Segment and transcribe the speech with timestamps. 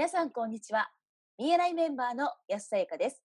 [0.00, 0.88] 皆さんこんにちは。
[1.38, 3.20] BNI メンバーの安さゆかです。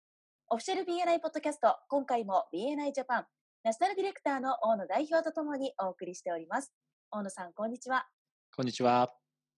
[0.50, 3.26] オフィシャル BNI ポッドキャスト今回も BNI ジャパン
[3.64, 6.74] ナショナルディレクターの大野代表とともにお送りしております。
[7.12, 8.06] 大野さんこんにちは。
[8.54, 9.10] こんにちは。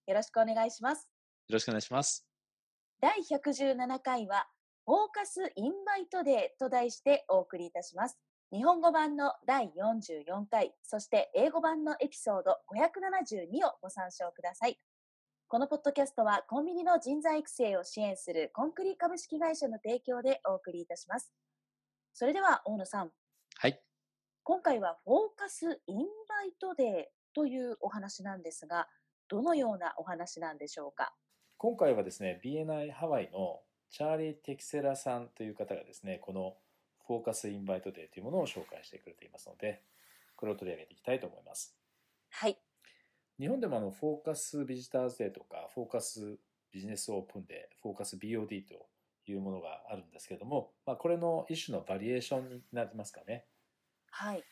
[0.05, 1.09] よろしくお願いします。
[1.47, 2.27] よろしくお願いします。
[3.01, 4.45] 第117回は
[4.85, 8.19] フォーカスインバイトデーと題してお送りいたします。
[8.53, 14.77] 日本語版の第44回、そして英語版のエピソード572をご参照ください。
[15.49, 21.31] このポッドキャストはコンビニの人材育成を支援するコンクリ株式会社の提供でお送りいたします。
[22.11, 23.11] それでは大野さん。
[23.55, 23.81] はい。
[24.43, 28.89] 今回はフォーカスインバイトデーというお話なんですが、
[29.29, 31.13] どのようなお話なんでしょうか？
[31.55, 36.57] 今回はですね、BNI ハワイのチャーリー・テキセラさんという方がですね、この
[37.07, 39.81] フォーカスインバイトデーというものを紹介してくれていますので、
[40.35, 41.73] これを取り上げていきたいと思います。
[42.31, 42.57] はい。
[43.39, 46.37] 日本でもあのフォーカスビジターズデーとか、フォーカス
[46.71, 48.87] ビジネスオープンデー、フォーカス BOD と
[49.27, 53.45] いうものがあるんですけれども、まあ、これの一種のバリエーションになりますかね。
[54.09, 54.43] はい。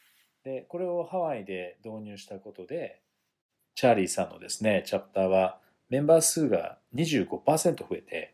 [0.44, 3.02] で、これをハワイで導入したことで、
[3.74, 5.60] チャーリーさんのですね、チャプターは
[5.90, 8.34] メンバー数が25%増えて、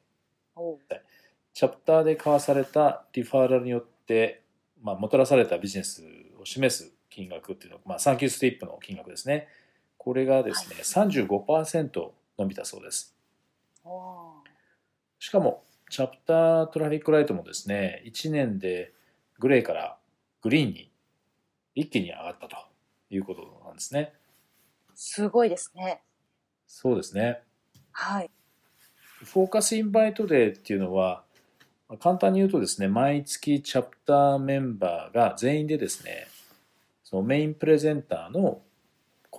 [1.54, 3.84] チャプターで交わされたリファーラルによっ、
[4.82, 6.04] まあ、もたらされたビジネス
[6.40, 9.48] を示す金額っていうのは、まあ、サンキュースリップの金額ですね。
[10.04, 13.16] これがですね、はい、35%伸びたそうです。
[15.20, 18.94] しかも、チャプタートラフィックライトもですね、1年で
[19.38, 20.00] グレーから
[20.42, 20.92] グリーンに
[21.76, 22.58] 一気に上がったと
[23.12, 24.12] いうことなんですね。
[24.96, 26.02] すごいですね。
[26.66, 27.44] そうですね。
[27.92, 28.32] はい。
[29.24, 31.24] フォーカスインバイトデーっていうのは、
[32.00, 36.28] 簡単に言うとですね、毎月チャプターメンバーが全員でですね、
[37.04, 38.64] そのメインプレゼンターの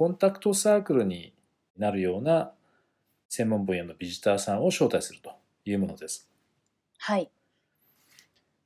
[0.03, 1.33] コンタクトサークルに
[1.78, 2.50] なるような
[3.28, 5.31] 専門分野のビジターさんを招待すると
[5.64, 6.29] いうものです。
[6.98, 7.30] はい。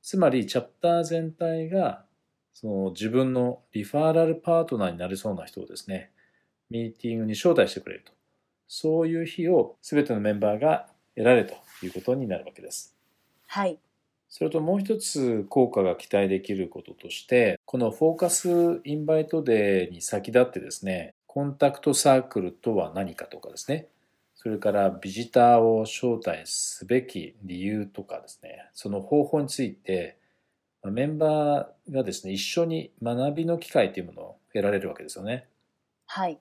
[0.01, 2.05] つまり、チャプター全体が
[2.55, 6.09] その自分のリファーラルパートナーになりそうな人をですね、
[6.71, 8.13] ミーティングに招待してくれると。
[8.67, 12.97] そういう日を全てのメンバーが得られるということになるわけです。
[13.45, 13.77] はい。
[14.27, 23.89] それともう一つ効果が期待できることとして、このフォーカスインバイトデーに先立ってですね、コンタクトサークルとは何かとかですね、
[24.33, 30.17] それからビジターを招待すべき理由とかですね、その方法について、
[30.83, 35.45] メンバーがですね、一緒に学びの機会というものを得られるわけですよね。
[36.07, 36.39] はい。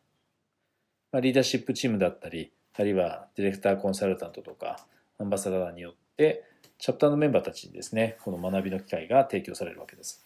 [1.13, 4.87] リーダーシップチームだったり、あるいはディレクターコンサルタントとか、
[5.19, 6.43] アンバサダーによって、
[6.79, 10.25] チャプターのメンバーたちにですね、この学びの機会が提供されるわけです。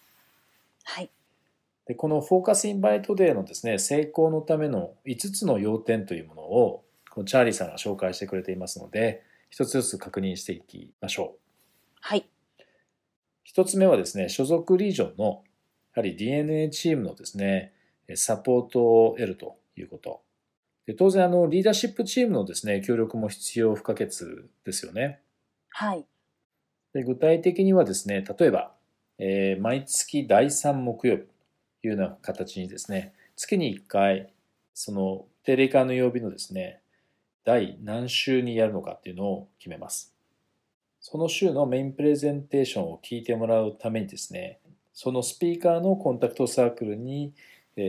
[0.84, 1.10] はい。
[1.90, 11.38] でこのフォーカスインバイトデーのですね、成功のための5つの要点というものを、このチャーリーさんが紹介してくれていますので、一つずつ確認していきましょう。
[12.00, 12.28] はい。
[13.42, 15.42] 一つ目はですね、所属リージョンの、
[15.96, 17.72] やはり DNA チームのですね、
[18.14, 20.22] サポートを得るということ。
[20.86, 24.10] で当然、あの、リーダーシップチームのですね、協力も必要不可欠
[24.64, 25.22] ですよね。
[25.70, 26.06] はい。
[26.92, 28.76] で具体的にはですね、例えば、
[29.18, 31.39] えー、毎月第3木曜日と
[31.82, 34.32] いうような形にですね、月に1回、
[34.74, 36.82] その定例会の曜日のですね、
[37.44, 40.14] 第何週にやるのかっていうのを決めます。
[41.00, 44.60] その週のメインプレゼンテーションを聞いてもらうためにですね、
[44.92, 47.32] そのスピーカーのコンタクトサークルに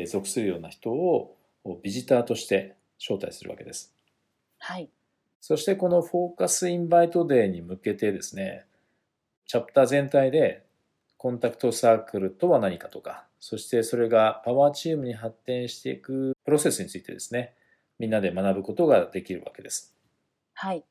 [0.07, 1.35] 属するような人を
[1.83, 3.93] ビジターとして招待するわけです。
[4.57, 4.89] はい。
[5.41, 8.65] そしてこのフォーカスインバイトデーに向けてですね、
[9.45, 10.63] チャプター全体で
[11.17, 17.55] コンタクトサークルとは何かとか、そしてそれがパワーチームに発展していくプロセスについてですね、
[17.97, 19.95] みんなで学ぶことができるわけです。
[20.53, 20.85] はい。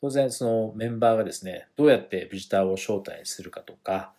[0.00, 4.14] 当然そのメンバーがですね、どうやってビジターを招待するかとか、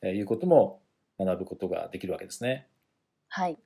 [0.00, 0.80] えいうことも
[1.18, 2.66] 学ぶことができるわけですね。
[3.28, 3.58] はい。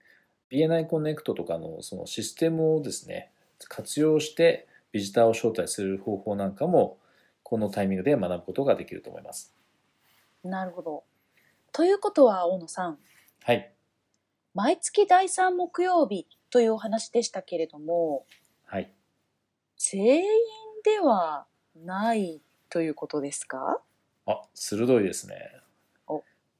[0.50, 3.30] BNI コネクトとかのそのシステムをですね、
[3.68, 6.98] 活用してビジターを招待する方法なんかも
[7.44, 9.54] このタイミングで学ぶことができると思います。
[10.42, 11.04] なるほど。
[11.76, 12.98] ということは、大野さん。
[13.42, 13.74] はい。
[14.54, 18.26] 毎月第3木曜日というお話でしたけれども、
[18.64, 18.94] はい。
[19.76, 20.24] 全員
[20.84, 22.40] ではない
[22.70, 23.80] ということですか？
[24.24, 25.34] あ、鋭いですね。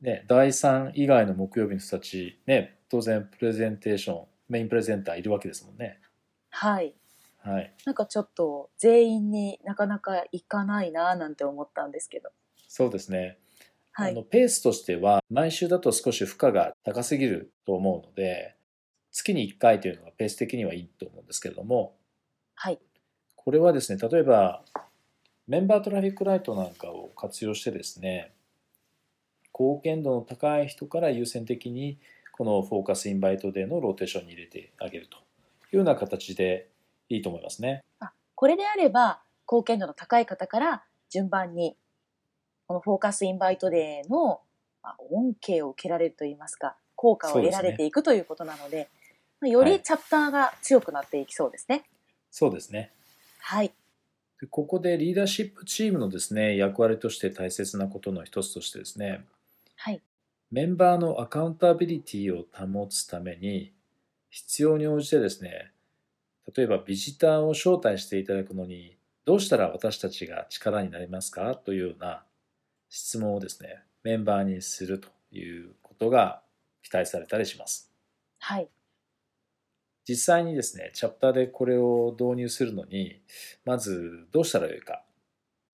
[0.01, 6.01] ね、第3以外の木曜日の人たち、ね、当然プレゼンテーション、メインプレゼンターいるわけですもんね。
[6.51, 6.93] はい。
[7.39, 12.31] はい、なんかちょっと全員になかなかいかないななんて思ったんですけど
[12.67, 13.39] そうですね、
[13.95, 18.55] はい、あのペースとしては毎週だと少し負荷が高すぎると思うので
[19.13, 21.95] 月に1回というのがペース的にはいいと思うんですけれども、
[22.57, 22.79] はい、
[23.45, 24.65] これはですね、例えば、
[25.47, 28.33] メンバートラフィックライトなんかを活用してですね、
[29.53, 31.99] 貢献度の高い人から優先的に
[32.33, 35.21] このフォーカスインバイトデーのローテーションに入れてあげるとい
[35.75, 36.71] うような形で
[37.11, 37.85] いいと思いますね。
[38.01, 41.77] あこれであれば、貢献度の高い方から順番に、
[42.67, 44.41] このフォーカスインバイトデーの
[44.83, 48.89] まあ恩恵を受けられるといいますか、効果を得られていくということなので、
[49.41, 51.85] まあよりチャプターが強くなっていきそうですね。
[52.31, 52.93] そうですね。
[53.39, 53.73] はい。
[54.41, 59.25] でここでリーダーシップチームのですね、役割として大切なことの一つとしてですね、
[59.77, 60.01] はい。
[60.51, 63.73] メンバーのアカウンタビリティを保つために、
[64.31, 65.73] 必要に応じてですね、
[66.57, 72.25] 例えばビジターを招待していただくのに、どうしたら私たちが力になりますかというような
[72.95, 76.43] 質問をですね、メンバーにするということが
[76.81, 77.93] 期待されたりします。
[78.39, 78.69] はい。
[80.09, 83.21] 実際にですね、チャプターでこれを導入するのに、
[83.65, 85.03] まずどうしたらよいか。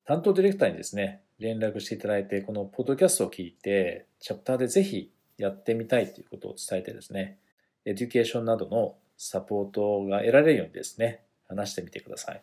[0.07, 7.39] 担当ディレクターにですね、連絡していただいて、このポッドキャストを聞いて、チャプターでぜひやってみたいということを伝えてですね、
[7.85, 12.43] エデュケーションなどのサポートが得られるようにですね、話してみてください。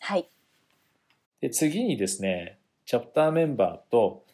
[0.00, 0.28] はい。
[1.40, 2.59] で次にですね、
[2.90, 4.24] チャプターメンバーと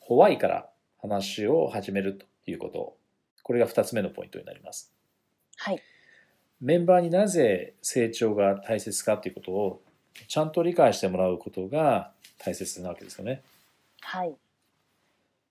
[0.00, 0.70] ホワイから
[1.02, 2.96] 話を始めるということ。
[3.42, 4.90] これが2つ目のポイントになります。
[5.58, 5.82] はい。
[6.62, 9.82] メンバーになぜ成長が大切かということを
[10.28, 13.42] ちゃんと理解してもらうことが大切なわけですよね。
[14.00, 14.34] はい。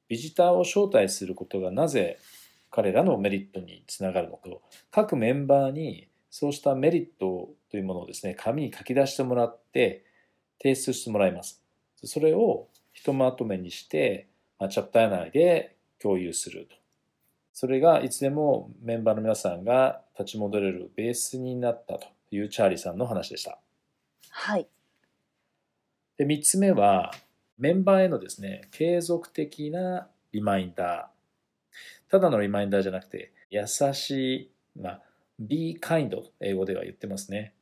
[0.08, 2.18] ビジターを招待することがなぜ
[2.72, 10.04] 彼らのメリットにつながるのかを各メンバーにそうしたメリットというものをですね紙に書き出してもらって
[10.60, 11.62] 提出してもらいます
[12.04, 14.28] それをひとまとめにして、
[14.60, 16.76] まあ、チャプター内で共有すると。
[17.54, 23.60] それがいつでもメンバーの皆さんが立ち戻れるベースになったというチャーリーさんの話でした。
[24.30, 24.68] はい。
[26.18, 27.14] で3つ目は
[27.58, 32.12] メンバーへのですね継続的なリマインダー。
[32.12, 34.52] ただのリマインダーじゃなくて優しい、
[34.82, 35.02] まあ、
[35.40, 37.54] be kind と英語では言ってますね。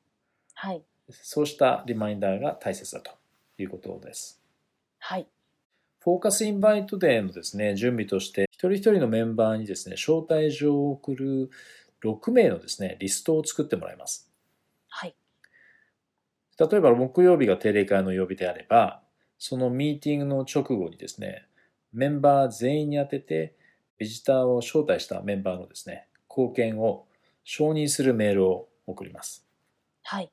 [0.55, 0.83] はい。
[1.11, 3.11] そうしたリマインダーが大切だと
[3.63, 4.41] いうことです
[4.99, 5.27] はい。
[5.99, 11.49] フォーカスインバイトデーのですね準備として一人一人のメンバーにですね招待状を送る
[12.03, 14.33] 6名のですねリストを作ってもらいます
[14.95, 15.15] はい。
[16.59, 19.01] 例えば木曜日が定例会の曜日であれば、
[19.39, 21.47] そのミーティングの直後にですね、
[21.91, 23.55] メンバー全員に当てて、
[23.97, 27.07] ビジターを招待したメンバーのですね、貢献を
[27.43, 29.47] 承認するメールを送ります。
[30.03, 30.31] はい。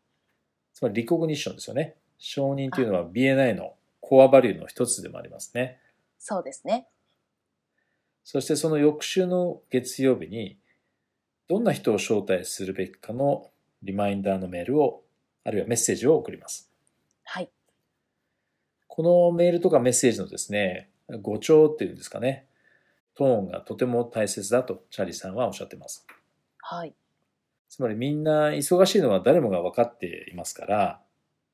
[0.74, 1.96] つまりリコグニッションですよね。
[2.20, 5.80] 承認というのは BNI のコアバリューの一つでもありますね。
[6.18, 6.86] そうですね。
[8.22, 10.58] そしてその翌週の月曜日に、
[11.48, 13.50] どんな人を招待するべきかの
[13.82, 15.02] リマインダーのメールを、
[15.44, 16.70] あるいはメッセージを送ります。
[17.24, 17.50] はい。
[18.86, 20.90] このメールとかメッセージのですね、
[21.22, 22.46] 語調っていうんですかね、
[23.14, 26.06] トーンがとても大切だとチャーリーさんはおっしゃってます。
[26.58, 26.94] はい。
[27.70, 31.00] つまりみんな忙しいのは誰もが分かっていますから、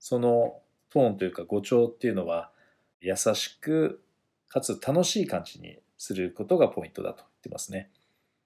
[0.09, 0.61] その
[0.93, 2.53] トーンというか語調っていうのは
[3.01, 4.05] 優しく
[4.47, 7.91] かつ楽しい感じにすることがポイントだと言ってますね。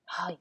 [0.07, 0.39] はい。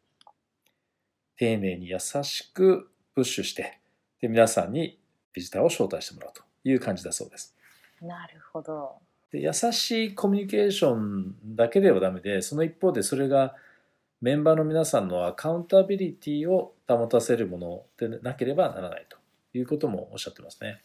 [1.35, 3.81] 丁寧に優しくプッシュして、
[4.21, 4.97] で皆さんに
[5.33, 7.53] ビジターを招待してもらうという感じだそうです。
[8.01, 8.93] なるほど。
[9.33, 13.55] で優しいコミュニケーションだけではダメでその一方でそれが
[14.21, 19.17] メンバーの皆さんのアカウンタビリティを保たせるものでなければならないと
[19.53, 20.81] いうこともおっしゃってますね。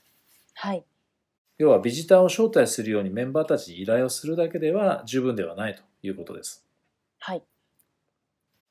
[0.54, 0.84] はい。
[1.58, 6.64] 要はビジターを招待するようにメンバーたちに依頼をするだけでは十分ではないということです。
[7.18, 7.42] はい。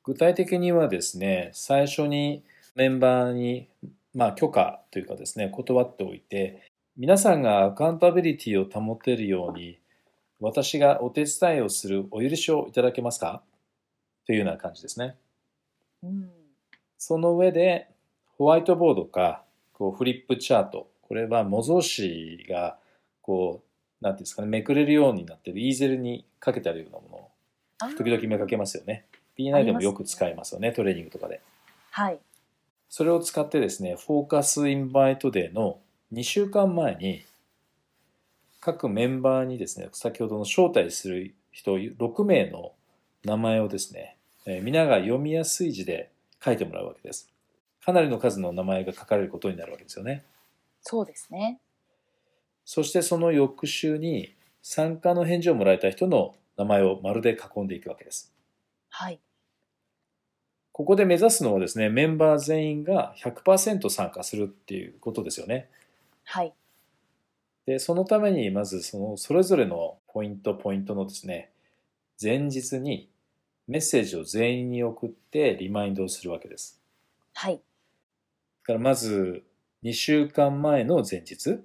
[0.02, 3.68] 具体的にはですね最初にメンバーに、
[4.14, 9.78] まあ、許可というかですね断っておいて皆さんがアカウンタビリティを保てるように
[10.40, 13.42] 私がお手伝いをするお許しをいただけますか？
[14.26, 15.16] というような感じですね。
[16.02, 16.30] うん。
[16.98, 17.88] その上で
[18.36, 22.78] ホワイトボードかこうフリップチャートこれは模造紙が
[23.22, 29.06] こうなんていうんですかねめくれるようになってるイーゼルにかけてあるようなものを時々見かけますよね。
[29.38, 31.40] B9 でもよく使いますよねトレーニングとかで。
[31.90, 32.18] はい。
[32.88, 35.78] それを使ってですね、フォーカスインバイトデーの
[36.12, 37.24] 2週間前に、
[38.60, 42.72] 各メンバーにですね、先ほどの招待する人6名の
[43.24, 46.10] 名前をですね、えー皆が読みやすい字で
[46.44, 47.28] 書いてもらうわけです。
[47.84, 50.24] かなりの数の名前が書かれることになるわけですよね。
[50.84, 51.60] そうですね。
[52.64, 58.34] そしてその翌週に参加の返事をもらえた人の名前を丸で囲んでいくわけです。
[58.90, 59.18] はい。
[60.72, 65.70] ここで目指すのはですね、メンバー全員が100%参加するっていうことですよね。
[66.24, 66.54] はい。
[67.64, 71.50] で、そのためにまずそのそれぞれのポイントポイントのですね、
[72.20, 73.08] 前日に
[73.66, 76.82] メッセージを全員に送ってリマインドをするわけです。
[77.32, 77.54] はい。
[77.54, 77.60] だ
[78.62, 79.44] からまず
[79.84, 81.60] 2週間前の前日、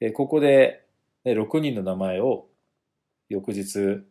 [0.00, 0.86] えここで、
[1.24, 2.46] ね、6人の名前を
[3.28, 4.04] 翌日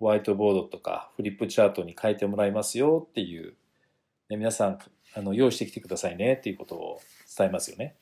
[0.00, 3.54] ホワイトボードとかフリップチャートに書いてもらいますよっていう、
[4.28, 4.78] ね、皆さん
[5.14, 7.00] あの用意してきてくださいねっていうことを
[7.38, 7.94] 伝えますよね。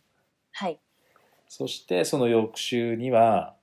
[0.53, 0.81] はい。
[1.49, 3.55] そしてその翌週には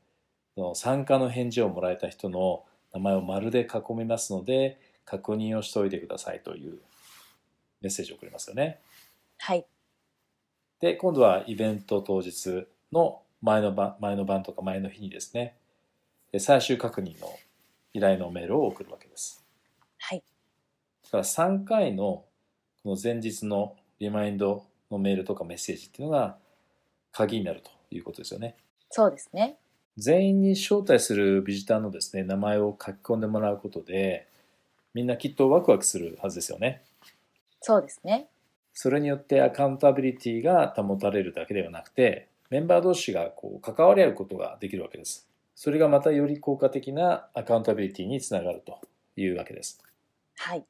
[0.53, 6.79] その参加の返事をもらえた人の名前を丸で囲みますので確認をしておいてくださいという
[7.81, 8.79] メッセージを送りますよね。
[9.39, 9.65] はい。
[10.79, 15.55] で今度はイベント当日の前の晩前の晩とか前の日にですね
[16.31, 17.27] で最終確認の
[17.93, 19.43] 依頼のメールを送るわけです。
[19.98, 20.24] はい。
[21.05, 22.24] だから3回の
[22.83, 26.38] この前日のリマインドのメールとかメッセージっていうのが
[27.12, 28.55] 鍵になるということですよね。
[28.89, 29.57] そうですね。
[29.98, 34.27] 全員に招待するビジターのですね名前を書き込んでもらうことで
[34.93, 36.83] みんなきっとワクワクするはずですよね。
[37.62, 38.27] そうですね。
[38.81, 45.27] それによってアカウンタビリティが保たれるだけではなくてメンバー同士がこう関わり合うことができるわけです。
[45.53, 48.79] それがまたより効果的なアカウンタビリティにつながると
[49.17, 49.83] いうわけです。
[50.38, 50.63] はい。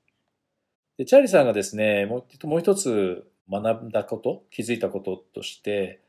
[0.98, 6.00] でチャーリーさんがですねもうもう一つ学んだこと気づいたこととして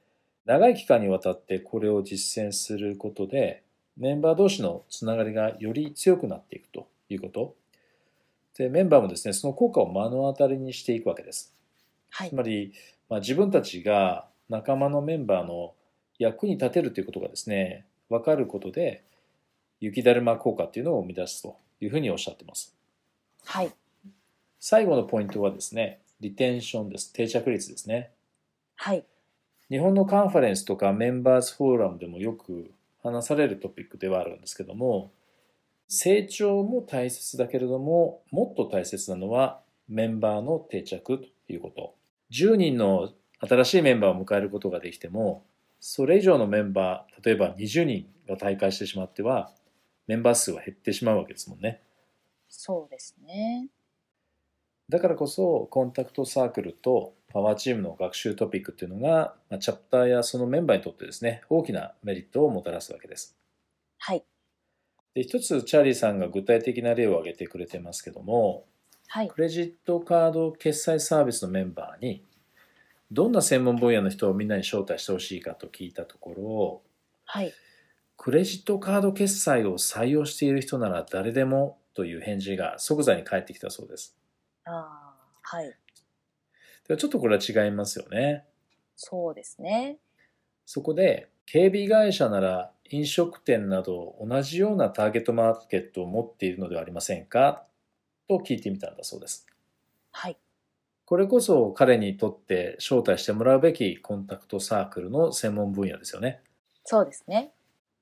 [0.46, 3.62] 長い期間にわたってこれを実践することで
[3.98, 7.56] メンバー同士のつながりがより強くなっていくということ
[8.56, 11.59] でメンバーもですねその効果を目の当たりにしていくわけです
[12.10, 12.34] はいつ。
[12.34, 12.72] まり、
[13.08, 15.74] まあ、自分たちが仲間のメンバーの
[16.18, 19.02] 役に立てるということがですね分かることで
[19.80, 22.74] 雪だるま効果っていうのを生み出すというふうにおっしゃってます
[23.44, 23.72] はい。
[24.58, 27.12] 最後のポイントはですね、リテンションです。
[27.12, 28.10] 定着率ですね。
[28.76, 29.04] はい。
[29.70, 32.70] 日本のカンファレンスとかメンバーズフォーラムでもよく
[33.02, 35.10] 話されるトピックではあるんですけども、
[35.88, 41.94] 成長も大切だけれども、もっと大切なのはメンバーの定着ということ。
[42.30, 45.44] 10人の新しいメンバーを迎えることができても、
[45.80, 49.52] それ以上のメンバー、例えば20人が大会してしまっては、
[50.06, 51.82] メンバー数は減ってしまうわけですもんね。
[52.48, 53.68] そうですね。
[54.88, 63.36] だからこそコンタクトサークルとパワーチームの学習トピックっていうのが、まあ、チャプターやそのメンバーにとってですね大きなメリットをもたらすわけです。
[63.98, 64.24] はい。
[65.14, 68.64] で一つチャーリーさんが具体的な例を挙げてくれてますけども
[69.12, 69.28] はい。
[69.28, 72.24] クレジットカード決済サービスのメンバーに
[73.10, 76.82] どんな専門分野の人をみんなに招待してほしいかと聞いたところ
[77.24, 77.52] はい。
[78.16, 84.16] クレジットカード決済を採用している人なら誰でもという返事が即座に返ってきたそうです。
[84.64, 85.76] ああ、はい。
[86.86, 88.44] でちょっとこれは違いますよね。
[88.94, 89.98] そうですね。
[90.66, 97.66] そこで警備会社なら飲食店など同じようなターゲットマーケットを持っているのではありませんか？
[98.38, 99.46] と聞いてみたんだそうです。
[100.12, 100.36] はい。
[101.04, 106.40] これこそ彼にとって招待してもらうべきコンタクトサークルの専門分野ですよね。
[106.84, 107.52] そうですね。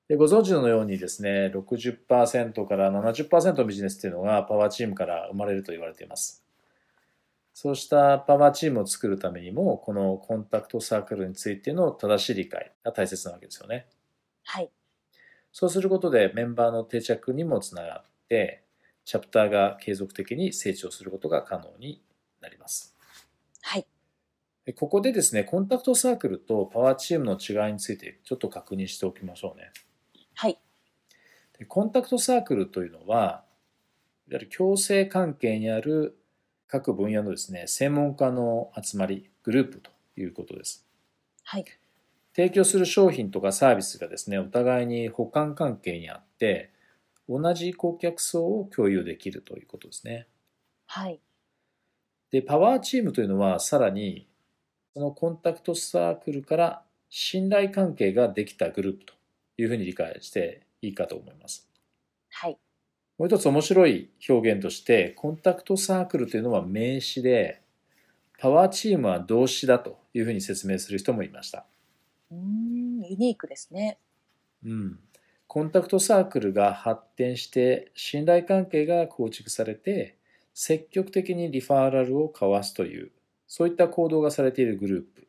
[0.07, 6.43] でご存知のようにですね、60%から70%のビジネスっていうのがパワーチームから生まれると言われています。
[7.53, 13.87] そうしたパワーチームを作るためにも、このコンタクトサークルについての正しい理解が大切なわけですよね。
[14.43, 14.71] はい。
[15.51, 18.63] そうすることでメンバーの定着にもつながって、
[19.05, 22.01] チャプターが継続的に成長することが可能に
[22.41, 22.95] なります。
[23.61, 23.87] はい。
[24.65, 29.71] でここでですね、コンタクトサークルとパワーチームの違いについてちょっと確認しておきましょうね。
[30.35, 30.59] はい。
[31.57, 33.45] でコンタクトサークルというのは、
[34.27, 36.19] いわゆる共生関係にある
[36.67, 40.85] 各分野のですね、専門家の集まり、グループということです。
[41.43, 41.65] はい。
[42.35, 46.71] 提供する商品とかサービスがですね、お互いに補完関係にあって、
[47.29, 50.27] 同じ顧客層を共有できるということですね。
[50.87, 51.21] はい。
[52.31, 54.27] で、パワーチームというのはさらに、
[54.95, 59.13] そのコンタクトサークルから信頼関係ができたグループと
[59.57, 61.69] いうふうに理解していいかと思います。
[62.31, 62.57] はい。
[63.19, 67.61] もう一つ面白い表現として、コンタクトサークルというのは名詞で、
[68.39, 71.65] パワーチームは動詞だというふうに説明する人もいました。
[72.31, 73.99] うーん、ユニークですね。
[74.63, 74.99] うん。
[75.49, 80.15] コンタクトサークルが発展して、信頼関係が構築されて、
[80.53, 83.11] 積極的にリファーラルを交わすという、
[83.47, 85.27] そういった行動がされているグループ。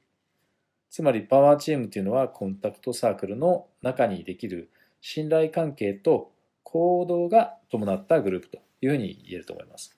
[0.90, 4.68] つまりパワーチームというのはコンタクトサークルの中にできる
[5.00, 6.32] 信頼関係と
[6.64, 9.96] 行動が伴ったグループというふうに言えると思います。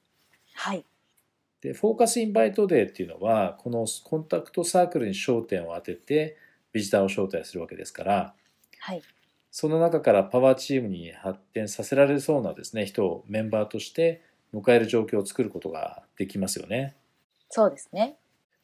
[0.55, 0.85] はい。
[1.63, 6.37] で、フォーカスインバイトデーっていうのは、このコンタクトサークルに焦点を当てて、
[6.73, 8.35] ビジターを招待するわけですから、
[8.79, 9.03] はい。
[9.53, 14.23] その中からパワーチームに発展させられそうなですね、人をメンバーとして
[14.55, 16.97] 迎える状況を作ることができますよね。
[17.51, 18.17] そうですね。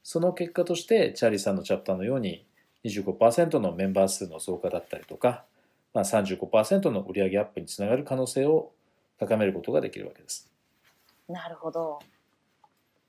[0.03, 2.47] その結果として、チャーリーさんのチャプターのように
[2.85, 5.45] 25%のメンバー数の増加だったりとか、
[5.93, 8.73] まあ、35%の売上アップにつながる可能性を
[9.19, 10.51] 高めることができるわけです。
[11.29, 11.99] なるほど。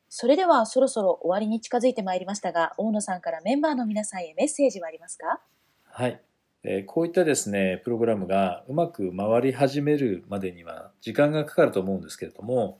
[0.09, 5.39] それではそろそろ終わりに近づいてまいりましたが、大野さんからメンバーの皆さんへメッセージはありますか？
[5.85, 6.21] はい。
[6.63, 12.79] えーこういったですね、プログラムがうまく回り始めるまでには時間がかかると思うんですけれども、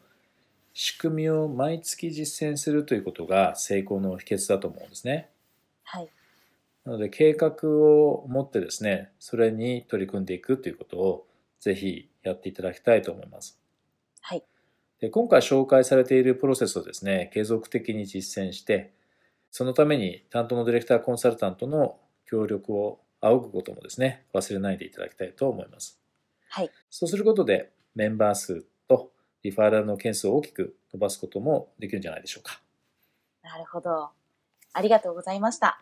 [0.74, 5.30] 仕組みを毎月実践するということが成功の秘訣だと思うんですね。
[5.84, 6.10] はい。
[6.84, 11.28] なので計画を持ってですね、それに取り組んでいくということを
[11.62, 13.60] ぜひやっていただきたいと思います。
[14.22, 14.44] はい。
[15.00, 18.92] で今回紹介されているプロセスをですね、継続的に実践して、
[19.52, 26.00] そのために担当のディレクターコンサルタントの協力を仰ぐこともですね、忘れないでいただきたいと思います。
[26.50, 26.72] はい。
[26.90, 29.12] そうすることでメンバー数と
[29.44, 32.62] リファーラルの件数を大きく伸ばすこともできるんじゃないでしょうか。
[33.44, 34.10] なるほど。
[34.74, 35.80] ありがとうございました。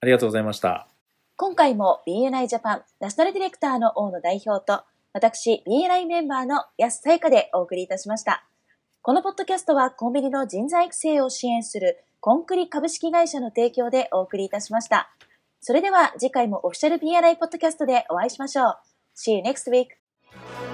[0.00, 0.88] ありがとうございました。
[1.36, 8.46] 今回も BNI ジャパンナショナルディレクターの大野代表と、私 BNI メンバーの安さゆかでお送りいたしました。
[9.02, 15.10] このポッドキャストはコンビニの人材育成を支援するコンクリ株式会社の提供でお送りいたしました。
[15.64, 18.76] それでは次回もオフィシャル PRI ポッドキャストでお会いしましょう。
[19.16, 20.71] See you next week!